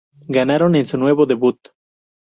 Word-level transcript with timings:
Ganaron 0.27 0.73
en 0.73 0.87
su 0.87 0.97
nuevo 0.97 1.27
debut. 1.27 1.59